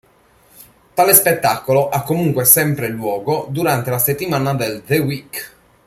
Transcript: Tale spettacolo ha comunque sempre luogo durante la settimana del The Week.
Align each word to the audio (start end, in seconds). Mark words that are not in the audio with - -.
Tale 0.95 1.13
spettacolo 1.13 1.89
ha 1.89 2.01
comunque 2.01 2.43
sempre 2.45 2.87
luogo 2.87 3.45
durante 3.51 3.91
la 3.91 3.99
settimana 3.99 4.55
del 4.55 4.81
The 4.83 4.97
Week. 4.97 5.55